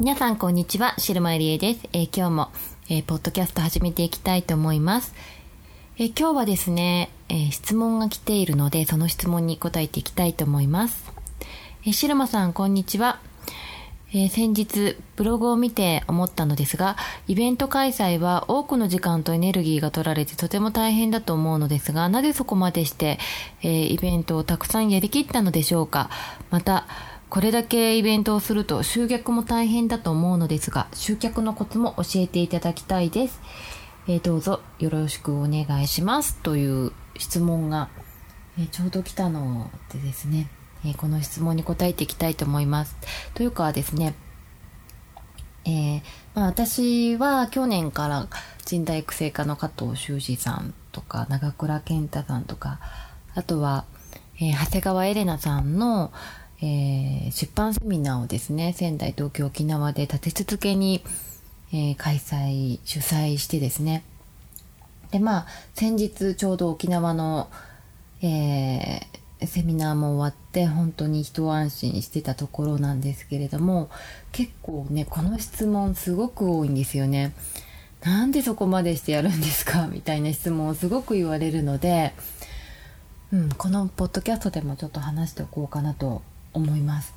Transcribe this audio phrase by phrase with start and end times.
[0.00, 1.86] 皆さんこんにちは、白間りえです。
[1.92, 2.50] えー、今日も、
[2.88, 5.14] えー、ポッドキャスト始めていきたいと思います。
[5.98, 11.12] えー、今日はですね、え質問が来ているので、その質問に答えていきたいと思います。
[11.84, 13.20] え白間さん、こんにちは。
[14.14, 16.96] え、先日ブログを見て思ったのですが
[17.28, 23.20] イベント開催は多くの時間とエネルギーが取られてとても大変だと思うのですがなぜそこまでして、
[23.62, 26.10] え、イベントをたくさんやりきったのでしょうか
[26.50, 26.88] また
[27.30, 33.40] これだけイベントをすると集客も大変だと思うのですが集客のコツも教えていただきたいです、
[34.08, 37.88] えー、どうぞよろしくお願いしますという質問が、
[38.58, 40.50] えちょうど来たのでですね
[40.84, 42.96] えー、この質問に答えていきたいと思います。
[43.34, 44.14] というかですね、
[45.66, 46.02] え、
[46.34, 48.28] まあ、私は去年から
[48.64, 52.80] 人材育成課の加藤修士さんとか長倉健太さんとか
[53.34, 53.84] あとは、
[54.36, 56.12] えー、長谷川エレナさんの、
[56.62, 61.02] えー、出版セミナーをですね仙台東京沖縄で立て続けに、
[61.72, 64.02] え開催主催してですね
[65.10, 67.48] でまあ先日ちょうど沖縄の、
[68.22, 73.88] えー、セミナーも終わって本当に一安心してたところなんですけれども
[74.32, 77.32] 結構ねこの質問すごく多いんですよね。
[78.02, 79.86] なんでそこまでしてやるんですか？
[79.92, 82.14] みたいな質問をすごく言われるので、
[83.32, 86.22] うん、このポッドキャストでもちょっと話しておこうかなと
[86.52, 87.14] 思います。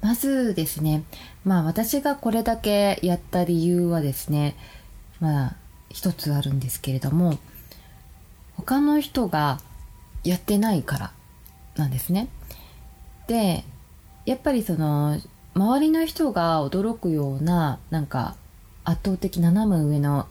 [0.00, 1.02] まずですね、
[1.44, 4.56] まあ私がこれだけやった理由はですね、
[5.20, 5.56] まあ
[5.90, 7.38] 一つあるんですけれども、
[8.56, 9.60] 他の人が
[10.24, 11.12] やってないから
[11.76, 12.28] なんですね。
[13.28, 13.64] で
[14.24, 15.20] やっぱりその
[15.54, 18.36] 周りの人が驚くようななんか
[18.84, 20.26] 圧倒的斜め上の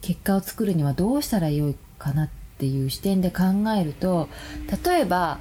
[0.00, 2.28] 結果を作るにはどうしたらよいかなっ
[2.58, 3.42] ていう視点で考
[3.76, 4.28] えると
[4.84, 5.38] 例えば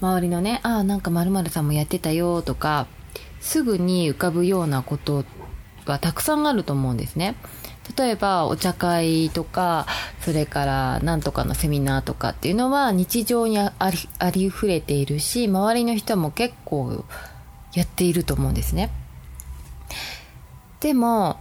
[0.00, 2.86] 周りのね「ああなんか〇〇さんもやってたよ」とか
[3.40, 5.24] すぐに浮かぶようなこと
[5.86, 7.36] はたくさんあると思うんですね。
[7.96, 9.86] 例えばお茶会とか
[10.20, 17.04] それから何とかのセミナーとかっていうのは日常にありありふれているし周りの人も結構
[17.74, 18.90] やっていると思うんですね
[20.80, 21.38] でも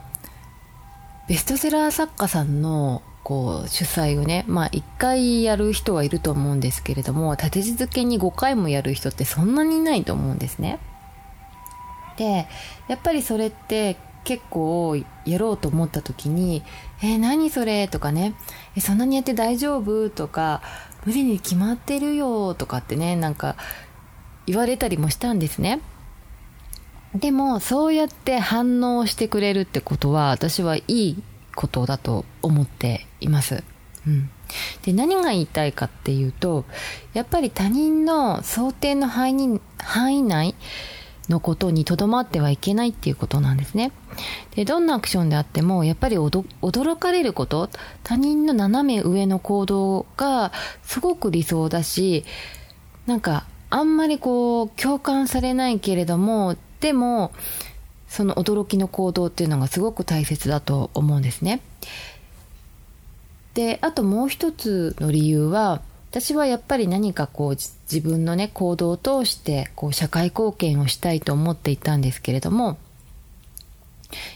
[1.27, 10.79] ベストセラー作家さんのこう主催をねまあ1回やる人はいると思うんですけれども立て続けに5回もやる人ってそんなにいないと思うんですね
[12.17, 12.47] で
[12.87, 16.63] やっぱりそれって結構やろうと思った時に
[17.01, 18.33] 「えー、何それ?」とかね
[18.75, 20.61] 「えそんなにやって大丈夫?」とか
[21.05, 23.55] 「無理に決まってるよ」とかってねなんか
[24.45, 25.79] 言われたりもしたんですね。
[27.15, 31.23] でもそうやって反応してくれるってことは私はいい
[31.59, 33.65] ことだと思っています。
[34.07, 34.29] うん、
[34.83, 36.63] で何が言いたいかっていうと
[37.13, 40.55] やっぱり他人の想定の範囲範囲内
[41.27, 43.91] のことにとどまってはいけないっていうことなんですね。
[44.55, 47.69] で、どんなアクションであっても、やっぱり驚かれること、
[48.03, 52.25] 他人の斜め上の行動がすごく理想だし、
[53.05, 57.31] なんか、あんまりこう、共感されないけれども、でも、
[58.09, 61.61] その驚きの行動っていうのがすごく大切だと思うんですね。
[63.53, 65.81] で、あともう一つの理由は、
[66.11, 72.79] 私はやっぱり何かこう自分のね行動を通してこう社会貢献をしたいと思っていたんですけれども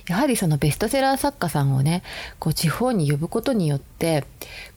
[0.07, 2.03] やはりそのベストセラー作家さんをね
[2.37, 4.23] こう地方に呼ぶことによって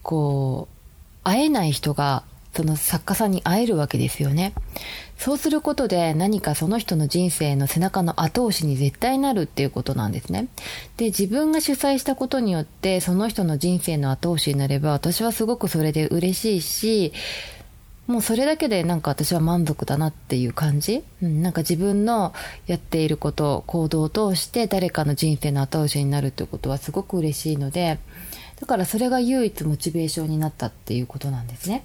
[0.03, 0.76] こう
[1.23, 2.25] 会えない人が
[2.55, 4.55] その作家さんに会えるわけですよね。
[5.19, 10.49] そうすることで何かその人の人生の背中の後押しに絶対なるっていうことなんですね。
[10.97, 17.13] で、自分が主催したことによってその人の人生の後押しになれば私はすごくそれで嬉しいし、
[18.07, 22.33] もうそれだけでなんか私は満足だなっていう感じ、うん、なんか自分の
[22.67, 27.99] やっていること行動を通して誰かの人生の後押しになるっていうことはすごく嬉しいので
[28.61, 31.85] だからそれが唯一モチベーションになったっていうことなんですね。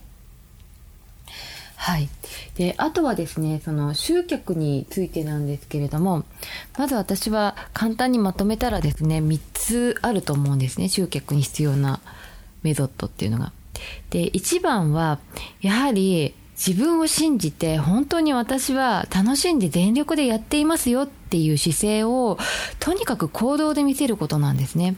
[1.82, 2.10] はい。
[2.58, 6.26] で、あとはですね、その集客についてなんですけれども、
[6.78, 12.00] まず私は簡単にまとめたらですね、3つあると思うんですね、集客に必要な
[12.62, 13.52] メソッドっていうのが。
[14.12, 15.18] で、1番は、
[15.62, 22.38] やはり自分を信じて本当に私は楽しんで全力でやっていますよっていう姿勢を
[22.80, 24.96] とにかく行動で見せることなんですね。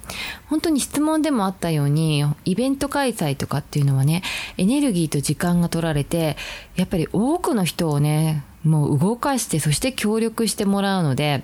[0.50, 4.24] 本当に質問でもあったようにイベント開催とかっていうのはね
[4.58, 6.36] エネルギーと時間が取られて
[6.76, 11.44] やっぱり多くの人をねもう動かしてそして協力してもらうので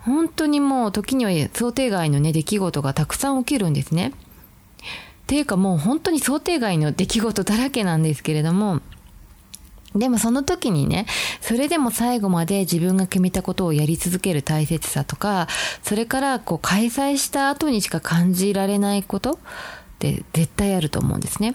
[0.00, 4.12] 本当にもう時には想定外のね出来事がたくさん起きるんですね。
[5.28, 8.80] ていうかもう本当に想定外の出来事だらけなんですけれども
[9.98, 11.06] でもその時にね、
[11.40, 15.48] それでも最後まで自分が決めたことをやり続ける大切さとか、
[15.82, 19.36] それからこう開催した後にしか感じられないことっ
[19.98, 21.54] て絶対あると思うんですね。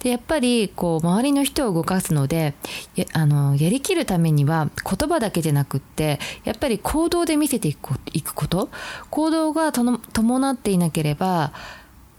[0.00, 2.54] で、やっぱりこう周りの人を動かすので、
[2.96, 8.70] やあのやりきるためには言葉だけじゃなくって、やっぱり行動で見せていくいくこと、
[9.10, 11.52] 行動が伴っていなければ、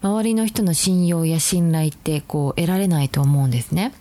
[0.02, 3.92] 周りの人の信用や信頼ってこう得られないと思うんですね。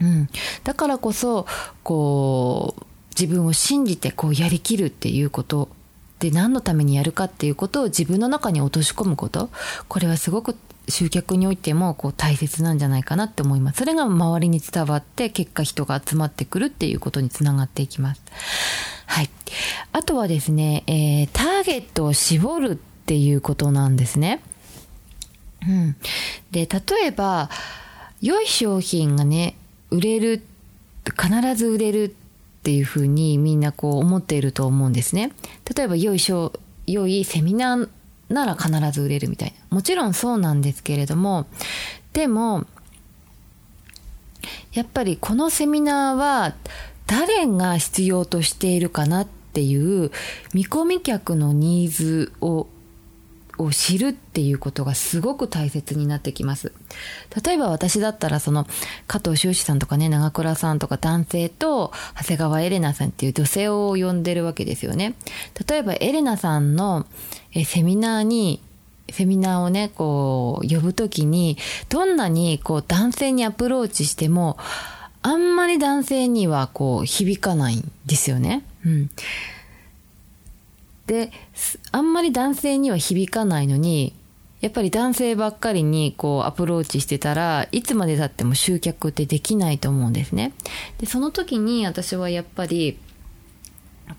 [0.00, 0.28] うん、
[0.64, 1.46] だからこそ
[1.82, 2.84] こう
[3.18, 5.68] 自分を信じてこうやりきるっていうこと
[6.18, 9.50] で何のためにやるかっていうことを自分の中に落とし込むこと。
[9.88, 10.56] これはすごく
[10.88, 13.78] 集客においてもこう大切なんじゃないかなって思います。
[13.78, 18.22] それが周りに伝わって結果人が集まってくるっていうことにつながっていきます。
[19.06, 19.30] はい。
[19.92, 24.42] あとはですね、えー、ターゲットを絞るっていうことなんですね。
[25.66, 25.96] うん。
[26.50, 27.50] で例えば
[28.20, 29.56] 良い商品がね
[29.90, 30.42] 売れる
[31.04, 35.32] 必ず売れるっていうふうにみんなこう思っていると思うんですね。
[35.76, 36.18] 例えば良い
[36.86, 37.88] 良いセミナー
[38.28, 39.76] なら必ず売れるみたいな。
[39.76, 41.46] もちろんそうなんですけれども、
[42.12, 42.64] でも、
[44.72, 46.54] やっぱりこのセミナーは
[47.06, 50.10] 誰が必要としているかなっていう
[50.52, 52.66] 見込み客のニーズを
[53.58, 56.72] を知るっていうことがすごく大切になってきます。
[57.44, 58.66] 例えば私だったらその
[59.06, 65.14] 加藤修士さんとかね、長倉さんとか男性と長谷川エレナさんっていう女性を呼んでるわけですよね。
[65.68, 67.06] 例えばエレナさんの
[67.64, 68.60] セミナーに
[69.10, 71.58] セミナーをね、こう、呼ぶときに、
[71.90, 74.56] どんなにこう男性にアプローチしても、
[75.22, 78.62] あんまり男性にはこう響かないんですよね。
[78.84, 79.10] うん。
[81.06, 81.30] で
[81.92, 84.14] あんまり男性には響かないのに
[84.60, 90.54] やっぱり男性ばっかりにこうアプローチしてたらいつまでたっても集客ってできないと思うんですね。
[90.98, 92.98] でその時に私はやっぱり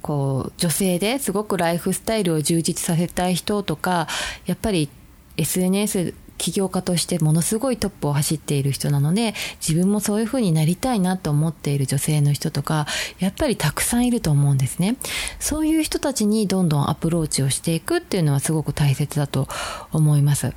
[0.02, 4.08] こう女性ですごくライフスタイルを充実させたい人とか
[4.46, 4.90] やっぱり
[5.38, 9.34] SNS 起業家としてものすごいトップを走っている人なので
[9.66, 12.88] 自分もそういう風になりたいなと思っている女性の人とか
[13.20, 14.98] やっぱりたくさんいると思うんですね。
[15.40, 19.48] そういう人たちにどんどんアプローチをしていくっていうのはすごく大切だと
[19.92, 20.54] 思います。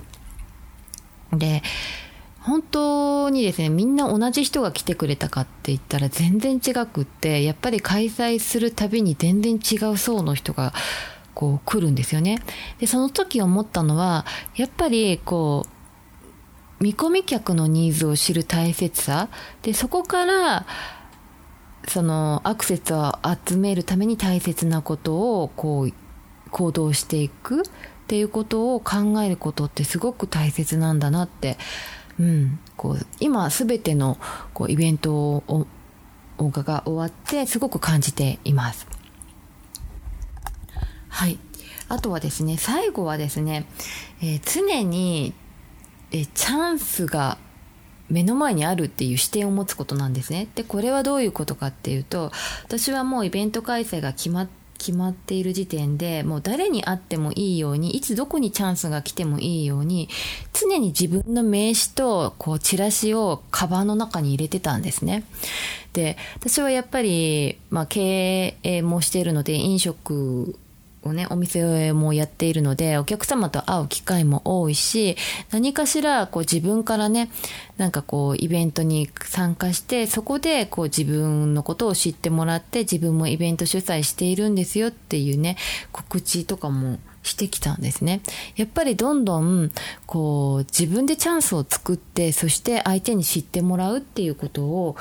[1.32, 1.62] で
[2.40, 10.72] 本当にですねみんな同じ人が来てくれたかって言ったら全然違くってやっぱり開催するたびに全然違う層の人が
[11.38, 12.42] こう来るんですよね。
[12.80, 14.26] で、その時思ったのは、
[14.56, 15.66] やっぱりこ
[16.80, 19.28] う、見込み客のニーズを知る大切さ。
[19.62, 20.66] で、そこから、
[21.86, 23.12] そのアクセスを
[23.46, 25.92] 集めるために大切なことをこう
[26.50, 27.64] 行動していくっ
[28.08, 31.56] ていうことを考えることってすごく大切なんだなって、
[32.18, 34.18] うん、こう今全ての
[34.54, 35.66] こうイベントを
[36.38, 38.97] が終わってすごく感じています。
[41.18, 41.36] はい。
[41.88, 43.66] あとはですね、最後はですね、
[44.22, 45.34] えー、常に、
[46.12, 47.38] えー、チャンスが
[48.08, 50.46] 目の前にあるっていう視点を持つことなんですね。
[50.54, 52.30] で、これはどういうことかっていうと、
[52.62, 54.46] 私はもうイベント開催が決ま
[54.78, 60.08] 決まっている時点でもう誰に会ってもいいようにいつどこにチャンスが来てもいいように
[60.52, 65.24] 常に自分の名刺とこうチラシをカバンの中に入れてたんですね。
[65.94, 70.56] で私はやっぱり、まあ、経営もしているので飲食
[71.08, 75.16] をね、お店もやっているので、お客様と会う機会も多いし、
[75.50, 77.30] 何かしら、こう自分からね、
[77.76, 85.56] なんかこう、イベントに参加して、そこでこう自分のことを知ってもらって、自分もイベント主催しているんですよっていうね、
[85.92, 88.20] 告知とかもしてきたんですね。
[88.56, 89.70] やっぱりどんどん、
[90.06, 94.96] こう、自分でチャンスを作って、そして相手に知ってもらうっていうことを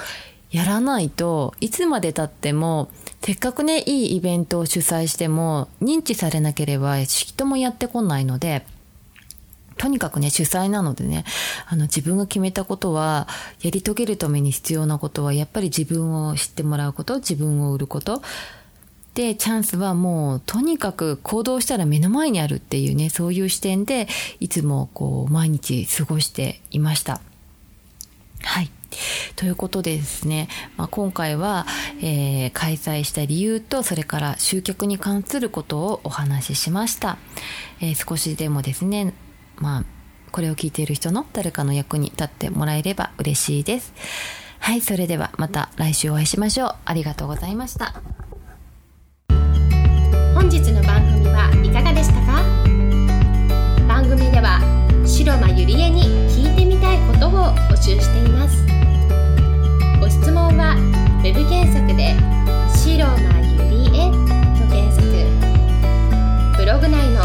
[0.51, 2.89] やらないといつまでたっても
[3.27, 8.65] せっかくねいいイベントを主催しても認知されなければ人もやってこないので
[9.77, 11.25] とにかくね、主催なのでね、
[11.67, 13.27] あの、自分が決めたことは、
[13.62, 18.24] やり遂げるために必要なことは、やっぱり自分を知ってもらうこと、自分を売ること。
[19.13, 24.07] で、チャンスはもう、とにかく行動したら目の前にあるっていうね、そういう視点で、
[24.39, 27.22] いつもこう、毎日過ごしていました。
[28.41, 28.72] はい。
[29.36, 31.65] ということでですね、まあ、今回は、
[32.01, 37.17] えー、開催した理由とそれから集客に関することをお話ししました、
[37.82, 39.13] えー、少しでもですね
[39.58, 39.84] まあ
[40.32, 43.94] これを聞いている人の誰かの役に立ってもらえれば嬉しいです。
[44.60, 46.75] はいそれではまた来週お会いしましょう。
[46.86, 48.01] ありがとうございました。
[50.34, 52.44] 本日の番組はいかがでしたか？
[53.88, 54.60] 番組では
[55.06, 57.32] 白間ゆりえに聞いてみたいことを
[57.70, 58.76] 募集しています。
[60.21, 60.75] 質問は
[61.24, 62.15] Web 検索で
[62.74, 64.09] 「白間指へ」
[64.57, 65.05] と検索。
[66.57, 67.16] ブログ内の